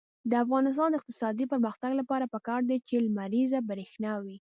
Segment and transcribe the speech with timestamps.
[0.29, 4.37] د افغانستان د اقتصادي پرمختګ لپاره پکار ده چې لمریزه برښنا وي.